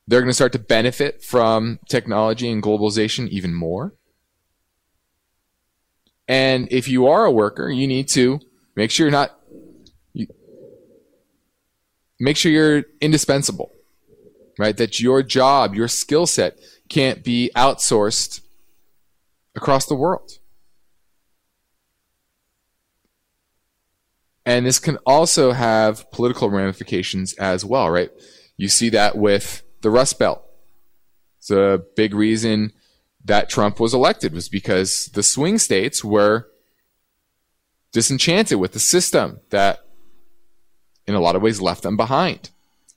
[0.07, 3.93] They're going to start to benefit from technology and globalization even more.
[6.27, 8.39] And if you are a worker, you need to
[8.75, 9.39] make sure you're not
[10.13, 10.27] you,
[12.19, 13.71] make sure you're indispensable.
[14.59, 14.77] Right?
[14.77, 18.41] That your job, your skill set can't be outsourced
[19.55, 20.39] across the world.
[24.45, 28.11] And this can also have political ramifications as well, right?
[28.57, 30.41] You see that with the Rust Belt.
[31.51, 32.71] A big reason
[33.25, 36.47] that Trump was elected was because the swing states were
[37.91, 39.85] disenchanted with the system that
[41.05, 42.49] in a lot of ways left them behind.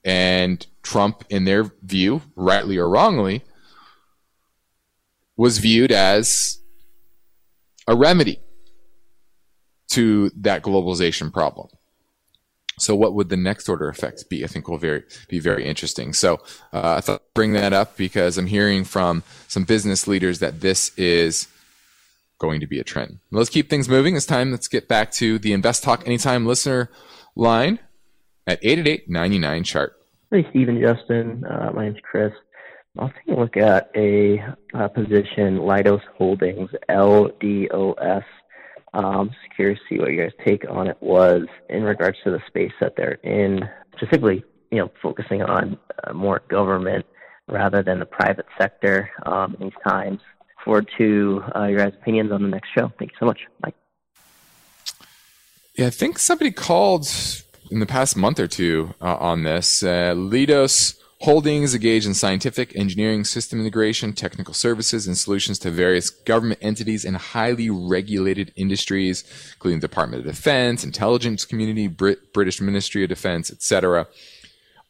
[0.03, 3.43] And Trump, in their view, rightly or wrongly,
[5.35, 6.59] was viewed as
[7.85, 8.39] a remedy
[9.89, 11.67] to that globalization problem.
[12.79, 14.43] So, what would the next order effects be?
[14.43, 16.13] I think will very be very interesting.
[16.13, 16.35] So,
[16.71, 20.61] uh, I thought I'd bring that up because I'm hearing from some business leaders that
[20.61, 21.47] this is
[22.39, 23.19] going to be a trend.
[23.31, 24.15] Let's keep things moving.
[24.15, 24.51] It's time.
[24.51, 26.89] Let's get back to the Invest Talk Anytime listener
[27.35, 27.79] line
[28.45, 29.93] at 888 chart.
[30.31, 31.43] Hey, Stephen, Justin.
[31.45, 32.33] Uh, my name's Chris.
[32.99, 38.23] I'll take a look at a uh, position, Leidos Holdings, LDOS.
[38.93, 42.41] Um, just curious to see what your take on it was in regards to the
[42.47, 47.05] space that they're in, specifically, you know, focusing on uh, more government
[47.47, 50.19] rather than the private sector um, in these times.
[50.63, 52.91] Forward to uh, your guys' opinions on the next show.
[52.99, 53.41] Thank you so much.
[53.61, 53.73] Bye.
[55.75, 57.07] Yeah, I think somebody called
[57.69, 59.83] in the past month or two uh, on this.
[59.83, 60.13] Uh,
[61.19, 66.59] Leidos Holdings engaged in scientific, engineering, system integration, technical services, and solutions to various government
[66.61, 73.03] entities and highly regulated industries, including the Department of Defense, intelligence community, Brit- British Ministry
[73.03, 74.07] of Defense, etc.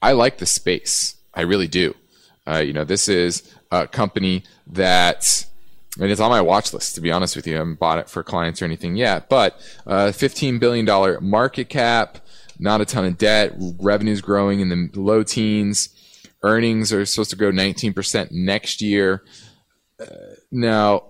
[0.02, 1.16] I like the space.
[1.34, 1.96] I really do.
[2.46, 5.46] Uh, you know, this is a company that
[6.00, 7.56] and it's on my watch list, to be honest with you.
[7.56, 10.86] I haven't bought it for clients or anything yet, but uh, $15 billion
[11.28, 12.20] market cap,
[12.60, 15.90] not a ton of debt, revenues growing in the low teens.
[16.48, 19.24] Earnings are supposed to grow 19% next year.
[20.00, 20.06] Uh,
[20.52, 21.04] now,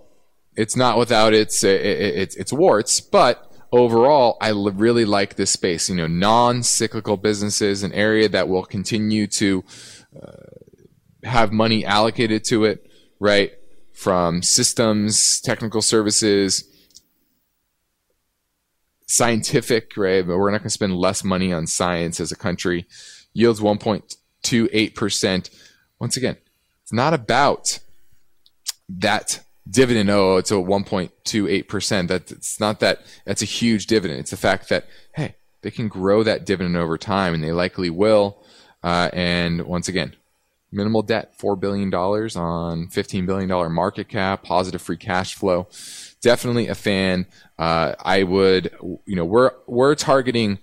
[0.56, 5.90] it's not without its, its, its warts, but overall, I really like this space.
[5.90, 9.64] You know, non-cyclical businesses, an area that will continue to
[10.20, 13.52] uh, have money allocated to it, right?
[13.94, 16.64] From systems, technical services,
[19.08, 20.26] scientific, right?
[20.26, 22.88] But we're not going to spend less money on science as a country.
[23.34, 25.50] Yields 1.2 8%.
[26.00, 26.38] Once again,
[26.84, 27.80] it's not about
[28.90, 30.10] that dividend.
[30.10, 32.08] Oh, it's a 1.28%.
[32.08, 34.20] That it's not that that's a huge dividend.
[34.20, 34.86] It's the fact that,
[35.16, 38.44] hey, they can grow that dividend over time and they likely will.
[38.84, 40.16] Uh, and once again,
[40.72, 45.68] minimal debt, $4 billion on $15 billion market cap, positive free cash flow.
[46.22, 47.26] Definitely a fan.
[47.58, 48.72] Uh, I would,
[49.06, 50.60] you know, we're, we're targeting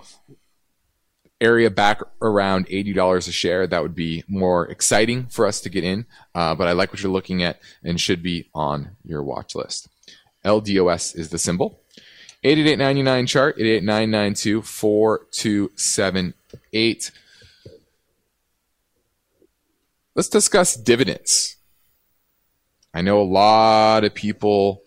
[1.45, 5.85] area back around $80 a share, that would be more exciting for us to get
[5.85, 6.07] in.
[6.35, 9.91] Uh, but I like what you're looking at and should be on your watch list.
[10.45, 11.79] LDOS is the symbol.
[12.43, 17.11] 88899 chart, 88992 4278.
[20.15, 21.57] Let's discuss dividends.
[22.93, 24.83] I know a lot of people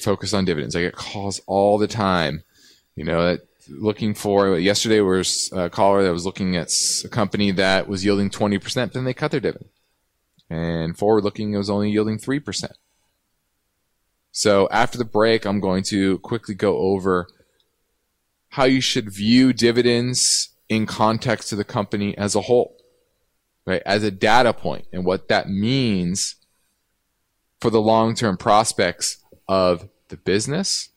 [0.00, 0.74] focus on dividends.
[0.74, 2.42] I get calls all the time.
[2.96, 6.72] You know, that looking for yesterday was a caller that was looking at
[7.04, 9.70] a company that was yielding 20%, then they cut their dividend.
[10.48, 12.70] And forward looking, it was only yielding 3%.
[14.30, 17.26] So after the break, I'm going to quickly go over
[18.50, 22.76] how you should view dividends in context to the company as a whole,
[23.66, 23.82] right?
[23.84, 26.36] As a data point and what that means
[27.60, 30.90] for the long term prospects of the business,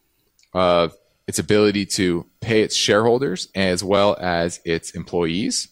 [0.53, 0.95] of
[1.27, 5.69] its ability to pay its shareholders as well as its employees,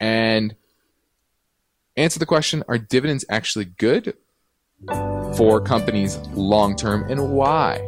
[0.00, 0.56] and
[1.96, 4.16] answer the question are dividends actually good
[5.36, 7.78] for companies long term and why?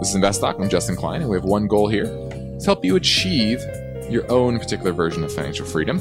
[0.00, 0.58] This is Invest Talk.
[0.58, 3.60] I'm Justin Klein, and we have one goal here to help you achieve
[4.10, 5.98] your own particular version of financial freedom.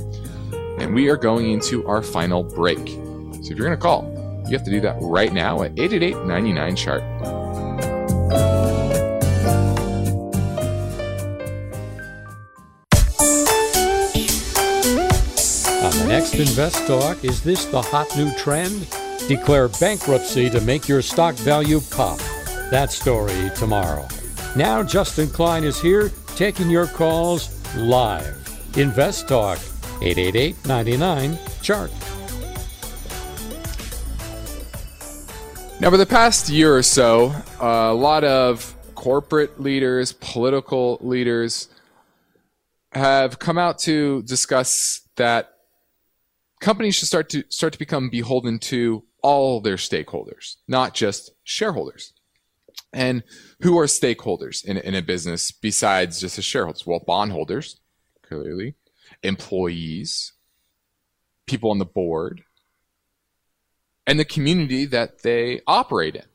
[0.80, 2.80] And we are going into our final break.
[2.80, 4.04] So if you're going to call,
[4.48, 8.71] you have to do that right now at 888 99 chart.
[16.32, 18.88] Next Invest Talk, is this the hot new trend?
[19.28, 22.20] Declare bankruptcy to make your stock value pop.
[22.70, 24.08] That story tomorrow.
[24.56, 28.38] Now, Justin Klein is here taking your calls live.
[28.78, 29.60] Invest Talk,
[30.02, 31.92] 888 99 Chart.
[35.80, 41.70] Now, for the past year or so, a lot of corporate leaders, political leaders
[42.94, 45.61] have come out to discuss that
[46.62, 52.14] companies should start to start to become beholden to all their stakeholders, not just shareholders.
[52.94, 53.24] And
[53.62, 56.86] who are stakeholders in, in a business besides just the shareholders?
[56.86, 57.80] Well, bondholders,
[58.22, 58.76] clearly,
[59.24, 60.34] employees,
[61.46, 62.44] people on the board,
[64.08, 66.26] and the community that they operate in.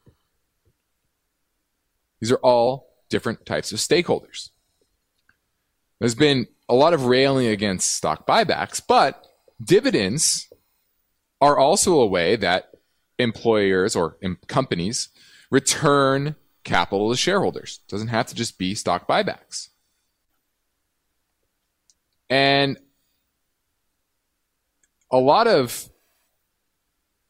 [2.21, 4.51] These are all different types of stakeholders.
[5.99, 9.26] There's been a lot of railing against stock buybacks, but
[9.63, 10.49] dividends
[11.41, 12.71] are also a way that
[13.19, 15.09] employers or companies
[15.51, 17.81] return capital to shareholders.
[17.87, 19.69] It doesn't have to just be stock buybacks.
[22.29, 22.79] And
[25.11, 25.89] a lot of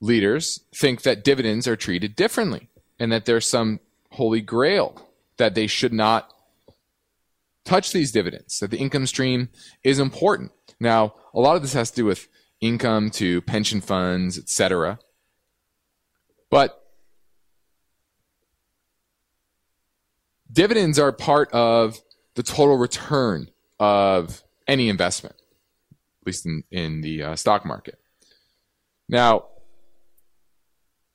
[0.01, 2.69] leaders think that dividends are treated differently
[2.99, 3.81] and that there's some
[4.13, 5.01] holy grail
[5.37, 6.33] that they should not
[7.65, 9.51] touch these dividends, that the income stream
[9.85, 10.53] is important.
[10.81, 12.29] Now, a lot of this has to do with
[12.61, 14.99] income to pension funds, etc.
[16.51, 16.83] But
[20.51, 22.01] dividends are part of
[22.35, 25.37] the total return of any investment,
[25.91, 27.99] at least in, in the uh, stock market.
[29.09, 29.47] Now,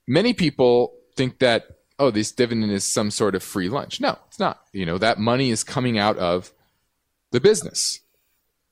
[0.08, 1.68] many people think that,
[2.00, 4.00] oh, this dividend is some sort of free lunch.
[4.00, 4.62] No, it's not.
[4.74, 6.54] You know, that money is coming out of
[7.32, 8.00] the business,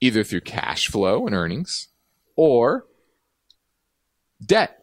[0.00, 1.88] either through cash flow and earnings
[2.36, 2.86] or
[4.44, 4.76] debt.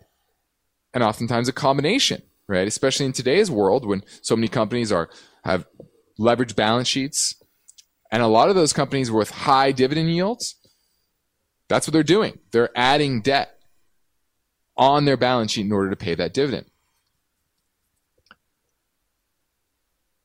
[0.93, 2.67] And oftentimes a combination, right?
[2.67, 5.09] Especially in today's world when so many companies are
[5.43, 5.65] have
[6.19, 7.35] leveraged balance sheets.
[8.11, 10.55] And a lot of those companies with high dividend yields,
[11.67, 12.39] that's what they're doing.
[12.51, 13.59] They're adding debt
[14.77, 16.67] on their balance sheet in order to pay that dividend.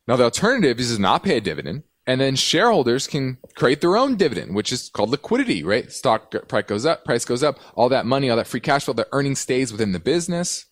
[0.07, 3.97] Now, the alternative is to not pay a dividend, and then shareholders can create their
[3.97, 5.91] own dividend, which is called liquidity, right?
[5.93, 8.95] Stock price goes up, price goes up, all that money, all that free cash flow,
[8.95, 10.67] the earning stays within the business,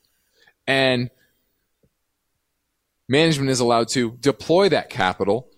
[0.67, 1.11] and
[3.09, 5.49] management is allowed to deploy that capital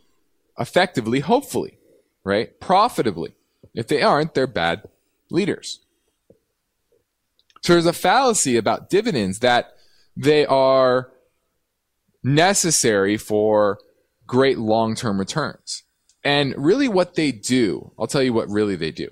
[0.58, 1.78] effectively, hopefully,
[2.24, 2.60] right?
[2.60, 3.34] Profitably.
[3.74, 4.82] If they aren't, they're bad
[5.30, 5.80] leaders.
[7.62, 9.74] So there's a fallacy about dividends that
[10.16, 11.10] they are
[12.22, 13.78] necessary for
[14.32, 15.82] great long term returns.
[16.24, 19.08] And really, what they do, I'll tell you what really they do.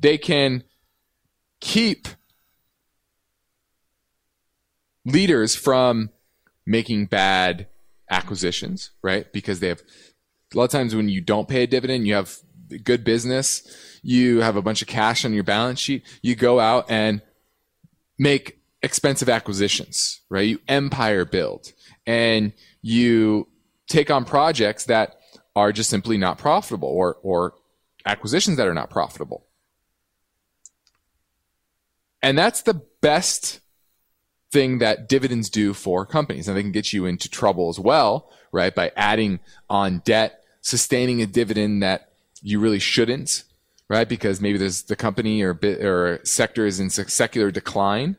[0.00, 0.64] They can
[1.60, 2.08] keep
[5.04, 6.08] leaders from
[6.64, 7.66] making bad
[8.10, 9.30] acquisitions, right?
[9.30, 9.82] Because they have
[10.54, 12.38] a lot of times when you don't pay a dividend, you have
[12.82, 16.90] good business, you have a bunch of cash on your balance sheet, you go out
[16.90, 17.20] and
[18.18, 20.48] make expensive acquisitions, right?
[20.48, 21.72] You empire build
[22.06, 23.48] and you
[23.86, 25.18] take on projects that
[25.56, 27.54] are just simply not profitable or, or
[28.06, 29.46] acquisitions that are not profitable.
[32.22, 33.60] And that's the best
[34.50, 36.48] thing that dividends do for companies.
[36.48, 38.74] And they can get you into trouble as well, right?
[38.74, 43.44] By adding on debt, sustaining a dividend that you really shouldn't,
[43.88, 44.08] right?
[44.08, 48.16] Because maybe there's the company or bit or sector is in secular decline.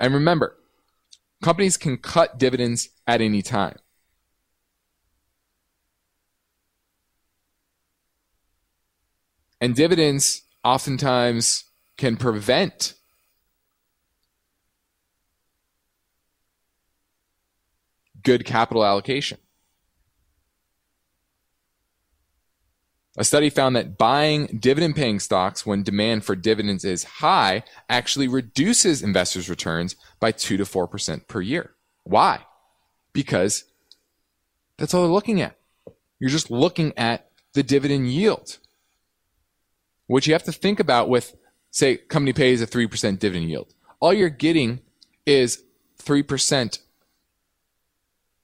[0.00, 0.56] And remember,
[1.42, 3.76] Companies can cut dividends at any time.
[9.60, 11.64] And dividends oftentimes
[11.96, 12.94] can prevent
[18.22, 19.38] good capital allocation.
[23.18, 28.28] A study found that buying dividend paying stocks when demand for dividends is high actually
[28.28, 31.74] reduces investors' returns by 2 to 4% per year.
[32.04, 32.44] Why?
[33.12, 33.64] Because
[34.78, 35.56] that's all they're looking at.
[36.20, 38.58] You're just looking at the dividend yield.
[40.06, 41.34] What you have to think about with,
[41.72, 43.74] say, company pays a 3% dividend yield.
[43.98, 44.80] All you're getting
[45.26, 45.64] is
[46.00, 46.78] 3%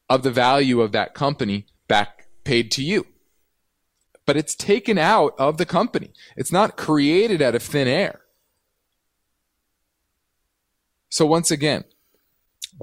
[0.08, 3.06] of the value of that company back paid to you
[4.26, 6.12] but it's taken out of the company.
[6.36, 8.22] It's not created out of thin air.
[11.08, 11.84] So once again,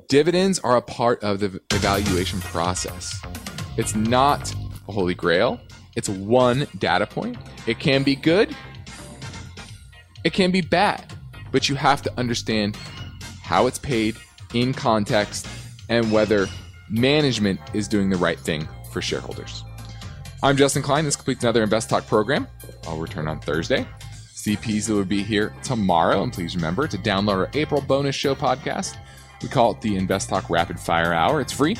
[0.07, 3.21] dividends are a part of the evaluation process.
[3.77, 4.53] It's not
[4.87, 5.59] a holy grail.
[5.95, 7.37] It's one data point.
[7.67, 8.55] It can be good.
[10.23, 11.13] It can be bad,
[11.51, 12.77] but you have to understand
[13.41, 14.15] how it's paid
[14.53, 15.47] in context
[15.89, 16.47] and whether
[16.89, 19.63] management is doing the right thing for shareholders.
[20.43, 21.05] I'm Justin Klein.
[21.05, 22.49] This completes another Invest Talk program.
[22.85, 23.87] I'll return on Thursday.
[24.61, 26.21] Peasley will be here tomorrow.
[26.21, 28.97] And please remember to download our April bonus show podcast.
[29.41, 31.39] We call it the Invest Talk Rapid Fire Hour.
[31.39, 31.77] It's free.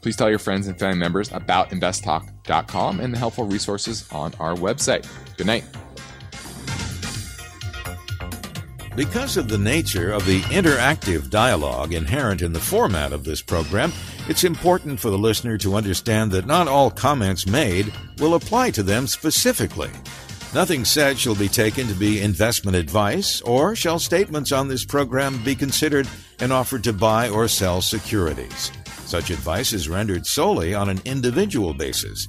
[0.00, 4.54] Please tell your friends and family members about investtalk.com and the helpful resources on our
[4.54, 5.06] website.
[5.36, 5.64] Good night.
[8.96, 13.92] Because of the nature of the interactive dialogue inherent in the format of this program,
[14.28, 18.82] it's important for the listener to understand that not all comments made will apply to
[18.82, 19.90] them specifically.
[20.54, 25.42] Nothing said shall be taken to be investment advice, or shall statements on this program
[25.42, 26.08] be considered
[26.40, 28.70] an offer to buy or sell securities.
[29.04, 32.28] Such advice is rendered solely on an individual basis